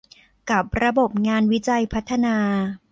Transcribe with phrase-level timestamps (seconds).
[0.49, 2.35] กับระบบงานวิจัยพัฒนา